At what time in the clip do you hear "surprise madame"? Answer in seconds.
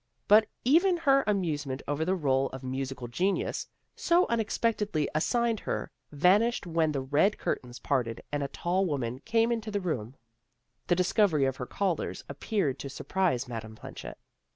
12.89-13.75